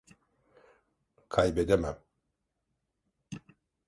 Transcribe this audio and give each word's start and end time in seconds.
Kaybedemem. 1.29 1.97